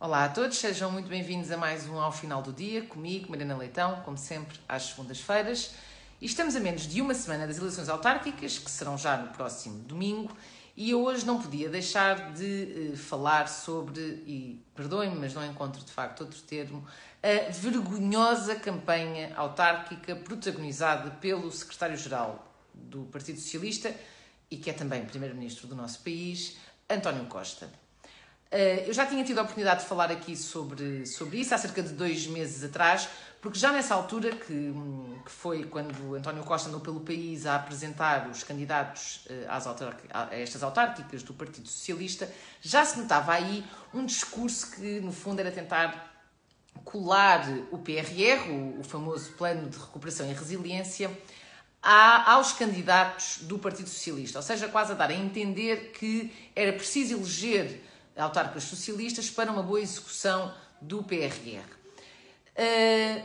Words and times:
Olá 0.00 0.26
a 0.26 0.28
todos, 0.28 0.56
sejam 0.56 0.92
muito 0.92 1.08
bem-vindos 1.08 1.50
a 1.50 1.56
mais 1.56 1.88
um 1.88 1.98
Ao 1.98 2.12
Final 2.12 2.40
do 2.40 2.52
Dia, 2.52 2.82
comigo, 2.82 3.28
Mariana 3.28 3.56
Leitão, 3.56 4.00
como 4.04 4.16
sempre, 4.16 4.56
às 4.68 4.84
segundas-feiras. 4.84 5.74
E 6.20 6.26
estamos 6.26 6.54
a 6.54 6.60
menos 6.60 6.86
de 6.86 7.02
uma 7.02 7.12
semana 7.14 7.48
das 7.48 7.58
eleições 7.58 7.88
autárquicas, 7.88 8.60
que 8.60 8.70
serão 8.70 8.96
já 8.96 9.16
no 9.16 9.32
próximo 9.32 9.80
domingo, 9.80 10.30
e 10.76 10.90
eu 10.90 11.02
hoje 11.02 11.26
não 11.26 11.42
podia 11.42 11.68
deixar 11.68 12.32
de 12.32 12.92
uh, 12.92 12.96
falar 12.96 13.48
sobre, 13.48 14.00
e 14.24 14.64
perdoem-me, 14.72 15.16
mas 15.16 15.34
não 15.34 15.44
encontro 15.44 15.84
de 15.84 15.90
facto 15.90 16.20
outro 16.20 16.40
termo, 16.42 16.86
a 17.20 17.50
vergonhosa 17.50 18.54
campanha 18.54 19.34
autárquica 19.34 20.14
protagonizada 20.14 21.10
pelo 21.10 21.50
secretário-geral 21.50 22.46
do 22.72 23.02
Partido 23.06 23.40
Socialista 23.40 23.92
e 24.48 24.58
que 24.58 24.70
é 24.70 24.72
também 24.72 25.04
primeiro-ministro 25.04 25.66
do 25.66 25.74
nosso 25.74 26.04
país, 26.04 26.56
António 26.88 27.24
Costa. 27.24 27.87
Eh, 28.50 28.84
eu 28.86 28.94
já 28.94 29.04
tinha 29.04 29.22
tido 29.22 29.38
a 29.38 29.42
oportunidade 29.42 29.82
de 29.82 29.86
falar 29.86 30.10
aqui 30.10 30.34
sobre, 30.34 31.04
sobre 31.04 31.38
isso 31.38 31.54
há 31.54 31.58
cerca 31.58 31.82
de 31.82 31.90
dois 31.90 32.26
meses 32.26 32.64
atrás, 32.64 33.08
porque 33.42 33.58
já 33.58 33.70
nessa 33.70 33.94
altura, 33.94 34.34
que, 34.34 34.52
hum, 34.52 35.18
que 35.24 35.30
foi 35.30 35.64
quando 35.64 36.14
António 36.14 36.42
Costa 36.44 36.68
andou 36.68 36.80
pelo 36.80 37.00
país 37.00 37.44
a 37.44 37.56
apresentar 37.56 38.26
os 38.28 38.42
candidatos 38.42 39.26
eh, 39.28 39.44
às 39.48 39.66
a 39.66 40.28
estas 40.32 40.62
autárquicas 40.62 41.22
do 41.22 41.34
Partido 41.34 41.68
Socialista, 41.68 42.30
já 42.62 42.84
se 42.84 42.98
notava 42.98 43.32
aí 43.32 43.64
um 43.92 44.04
discurso 44.06 44.70
que, 44.70 45.00
no 45.00 45.12
fundo, 45.12 45.40
era 45.40 45.52
tentar 45.52 46.08
colar 46.84 47.46
o 47.70 47.78
PRR, 47.78 48.48
o, 48.48 48.80
o 48.80 48.84
famoso 48.84 49.30
Plano 49.32 49.68
de 49.68 49.76
Recuperação 49.76 50.28
e 50.28 50.32
Resiliência, 50.32 51.10
a, 51.82 52.32
aos 52.32 52.52
candidatos 52.52 53.40
do 53.42 53.58
Partido 53.58 53.90
Socialista, 53.90 54.38
ou 54.38 54.42
seja, 54.42 54.68
quase 54.68 54.92
a 54.92 54.94
dar 54.94 55.10
a 55.10 55.14
entender 55.14 55.92
que 55.92 56.32
era 56.56 56.72
preciso 56.72 57.14
eleger 57.14 57.82
autarcas 58.18 58.64
socialistas 58.64 59.30
para 59.30 59.50
uma 59.50 59.62
boa 59.62 59.80
execução 59.80 60.52
do 60.80 61.02
PRR. 61.02 61.62
Uh, 62.58 63.22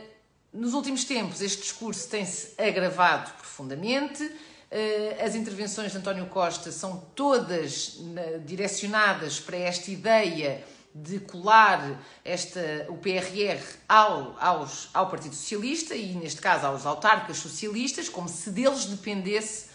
nos 0.52 0.74
últimos 0.74 1.04
tempos, 1.04 1.40
este 1.40 1.62
discurso 1.62 2.08
tem-se 2.08 2.54
agravado 2.60 3.32
profundamente. 3.32 4.22
Uh, 4.22 5.24
as 5.24 5.34
intervenções 5.34 5.90
de 5.92 5.98
António 5.98 6.26
Costa 6.26 6.70
são 6.70 7.04
todas 7.14 7.96
uh, 7.96 8.40
direcionadas 8.44 9.40
para 9.40 9.56
esta 9.56 9.90
ideia 9.90 10.64
de 10.94 11.18
colar 11.18 12.00
esta, 12.24 12.86
o 12.88 12.96
PRR 12.96 13.60
ao, 13.88 14.36
aos, 14.38 14.88
ao 14.94 15.10
Partido 15.10 15.34
Socialista 15.34 15.96
e, 15.96 16.12
neste 16.12 16.40
caso, 16.40 16.66
aos 16.66 16.86
autarcas 16.86 17.38
socialistas, 17.38 18.08
como 18.08 18.28
se 18.28 18.48
deles 18.50 18.84
dependesse 18.84 19.74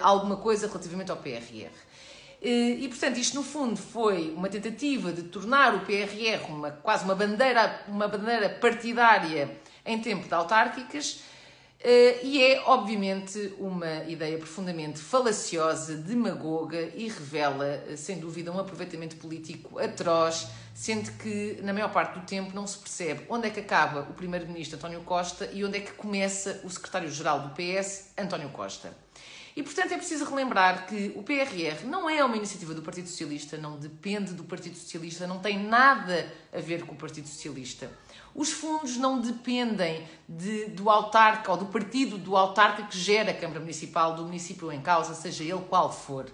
alguma 0.00 0.36
coisa 0.36 0.66
relativamente 0.66 1.12
ao 1.12 1.16
PRR. 1.18 1.70
E, 2.42 2.88
portanto, 2.88 3.18
isto 3.18 3.34
no 3.36 3.42
fundo 3.42 3.76
foi 3.76 4.32
uma 4.34 4.48
tentativa 4.48 5.12
de 5.12 5.24
tornar 5.24 5.74
o 5.74 5.80
PRR 5.80 6.42
uma, 6.48 6.70
quase 6.70 7.04
uma 7.04 7.14
bandeira, 7.14 7.82
uma 7.86 8.08
bandeira 8.08 8.48
partidária 8.48 9.58
em 9.84 10.00
tempo 10.00 10.26
de 10.26 10.32
autárquicas. 10.32 11.22
Uh, 11.82 12.20
e 12.22 12.42
é, 12.44 12.62
obviamente, 12.66 13.54
uma 13.58 14.04
ideia 14.04 14.36
profundamente 14.36 14.98
falaciosa, 14.98 15.96
demagoga 15.96 16.78
e 16.94 17.08
revela, 17.08 17.96
sem 17.96 18.18
dúvida, 18.18 18.52
um 18.52 18.58
aproveitamento 18.58 19.16
político 19.16 19.78
atroz, 19.78 20.46
sendo 20.74 21.10
que, 21.12 21.58
na 21.62 21.72
maior 21.72 21.90
parte 21.90 22.20
do 22.20 22.26
tempo, 22.26 22.54
não 22.54 22.66
se 22.66 22.76
percebe 22.78 23.24
onde 23.30 23.48
é 23.48 23.50
que 23.50 23.60
acaba 23.60 24.00
o 24.02 24.12
Primeiro-Ministro 24.12 24.76
António 24.76 25.00
Costa 25.00 25.48
e 25.54 25.64
onde 25.64 25.78
é 25.78 25.80
que 25.80 25.92
começa 25.92 26.60
o 26.64 26.70
Secretário-Geral 26.70 27.48
do 27.48 27.54
PS, 27.54 28.12
António 28.16 28.50
Costa. 28.50 28.94
E, 29.56 29.62
portanto, 29.62 29.92
é 29.92 29.96
preciso 29.96 30.24
relembrar 30.24 30.86
que 30.86 31.12
o 31.16 31.22
PRR 31.22 31.84
não 31.84 32.08
é 32.08 32.24
uma 32.24 32.36
iniciativa 32.36 32.72
do 32.72 32.82
Partido 32.82 33.08
Socialista, 33.08 33.56
não 33.56 33.78
depende 33.78 34.32
do 34.32 34.44
Partido 34.44 34.76
Socialista, 34.76 35.26
não 35.26 35.40
tem 35.40 35.58
nada 35.58 36.32
a 36.52 36.60
ver 36.60 36.84
com 36.84 36.92
o 36.92 36.96
Partido 36.96 37.26
Socialista. 37.26 37.90
Os 38.34 38.52
fundos 38.52 38.96
não 38.96 39.20
dependem 39.20 40.06
de, 40.28 40.66
do 40.66 40.88
autarca 40.88 41.50
ou 41.50 41.56
do 41.56 41.66
partido 41.66 42.16
do 42.16 42.36
autarca 42.36 42.84
que 42.84 42.96
gera 42.96 43.32
a 43.32 43.34
Câmara 43.34 43.58
Municipal 43.58 44.14
do 44.14 44.22
município 44.22 44.70
em 44.70 44.80
causa, 44.80 45.14
seja 45.14 45.42
ele 45.42 45.64
qual 45.68 45.92
for. 45.92 46.26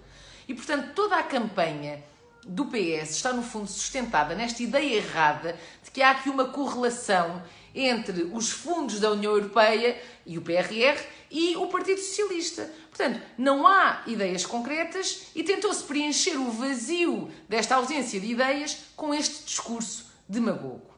E, 0.46 0.54
portanto, 0.54 0.92
toda 0.94 1.16
a 1.16 1.22
campanha 1.22 2.02
do 2.46 2.66
PS 2.66 3.10
está, 3.10 3.32
no 3.32 3.42
fundo, 3.42 3.66
sustentada 3.66 4.34
nesta 4.34 4.62
ideia 4.62 4.96
errada 4.96 5.58
de 5.82 5.90
que 5.90 6.00
há 6.00 6.12
aqui 6.12 6.30
uma 6.30 6.46
correlação 6.46 7.42
entre 7.74 8.22
os 8.32 8.50
fundos 8.50 9.00
da 9.00 9.10
União 9.10 9.32
Europeia 9.32 10.00
e 10.24 10.38
o 10.38 10.42
PRR 10.42 10.98
e 11.30 11.56
o 11.56 11.66
Partido 11.66 12.00
Socialista. 12.00 12.70
Portanto, 12.88 13.20
não 13.36 13.66
há 13.66 14.02
ideias 14.06 14.46
concretas 14.46 15.26
e 15.34 15.42
tentou-se 15.42 15.84
preencher 15.84 16.36
o 16.36 16.50
vazio 16.50 17.30
desta 17.48 17.74
ausência 17.74 18.18
de 18.18 18.28
ideias 18.28 18.78
com 18.96 19.12
este 19.12 19.44
discurso 19.44 20.06
demagogo. 20.28 20.96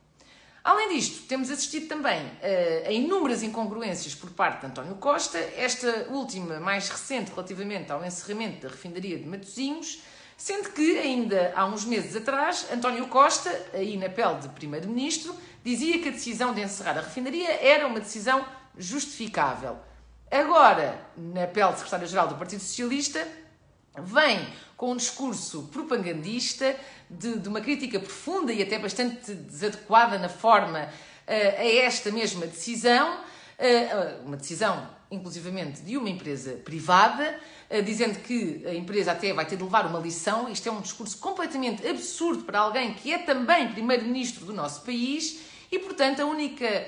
Além 0.62 0.90
disto, 0.90 1.26
temos 1.26 1.50
assistido 1.50 1.88
também 1.88 2.20
uh, 2.26 2.88
a 2.88 2.92
inúmeras 2.92 3.42
incongruências 3.42 4.14
por 4.14 4.30
parte 4.30 4.60
de 4.60 4.66
António 4.66 4.96
Costa, 4.96 5.38
esta 5.56 6.08
última 6.10 6.60
mais 6.60 6.90
recente 6.90 7.30
relativamente 7.30 7.90
ao 7.90 8.04
encerramento 8.04 8.66
da 8.66 8.68
refinaria 8.68 9.18
de 9.18 9.26
Matosinhos, 9.26 10.02
sendo 10.38 10.70
que 10.70 10.96
ainda 10.96 11.52
há 11.56 11.66
uns 11.66 11.84
meses 11.84 12.14
atrás, 12.14 12.68
António 12.72 13.08
Costa, 13.08 13.50
aí 13.74 13.96
na 13.96 14.08
pele 14.08 14.36
de 14.36 14.48
Primeiro-Ministro, 14.50 15.34
dizia 15.64 15.98
que 15.98 16.08
a 16.08 16.12
decisão 16.12 16.54
de 16.54 16.62
encerrar 16.62 16.96
a 16.96 17.00
refinaria 17.00 17.50
era 17.60 17.88
uma 17.88 17.98
decisão 17.98 18.46
justificável. 18.78 19.76
Agora, 20.30 21.04
na 21.16 21.48
pele 21.48 21.72
de 21.72 21.78
secretário-geral 21.78 22.28
do 22.28 22.36
Partido 22.36 22.60
Socialista, 22.60 23.26
vem 23.96 24.46
com 24.76 24.92
um 24.92 24.96
discurso 24.96 25.64
propagandista 25.72 26.76
de, 27.10 27.36
de, 27.40 27.48
uma 27.48 27.60
crítica 27.60 27.98
profunda 27.98 28.52
e 28.52 28.62
até 28.62 28.78
bastante 28.78 29.34
desadequada 29.34 30.20
na 30.20 30.28
forma 30.28 30.84
uh, 30.84 30.90
a 31.26 31.66
esta 31.66 32.12
mesma 32.12 32.46
decisão, 32.46 33.20
uma 34.24 34.36
decisão 34.36 34.88
inclusivamente 35.10 35.80
de 35.80 35.96
uma 35.96 36.08
empresa 36.08 36.52
privada, 36.64 37.38
uh, 37.70 37.82
dizendo 37.82 38.18
que 38.20 38.64
a 38.66 38.74
empresa 38.74 39.12
até 39.12 39.32
vai 39.32 39.46
ter 39.46 39.56
de 39.56 39.62
levar 39.62 39.86
uma 39.86 39.98
lição. 39.98 40.48
Isto 40.48 40.68
é 40.68 40.72
um 40.72 40.80
discurso 40.80 41.18
completamente 41.18 41.86
absurdo 41.86 42.44
para 42.44 42.60
alguém 42.60 42.94
que 42.94 43.12
é 43.12 43.18
também 43.18 43.72
primeiro-ministro 43.72 44.44
do 44.44 44.52
nosso 44.52 44.82
país 44.82 45.40
e, 45.70 45.78
portanto, 45.78 46.20
a 46.20 46.26
única 46.26 46.86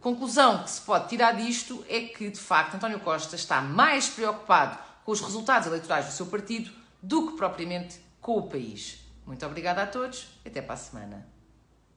conclusão 0.00 0.62
que 0.62 0.70
se 0.70 0.80
pode 0.80 1.10
tirar 1.10 1.32
disto 1.32 1.84
é 1.90 2.00
que, 2.00 2.30
de 2.30 2.40
facto, 2.40 2.74
António 2.74 2.98
Costa 3.00 3.36
está 3.36 3.60
mais 3.60 4.08
preocupado 4.08 4.78
com 5.04 5.12
os 5.12 5.20
resultados 5.20 5.68
eleitorais 5.68 6.06
do 6.06 6.12
seu 6.12 6.24
partido 6.24 6.70
do 7.02 7.28
que 7.28 7.36
propriamente 7.36 8.00
com 8.18 8.38
o 8.38 8.48
país. 8.48 8.98
Muito 9.26 9.44
obrigada 9.44 9.82
a 9.82 9.86
todos 9.86 10.28
até 10.44 10.62
para 10.62 10.72
a 10.72 10.78
semana. 10.78 11.37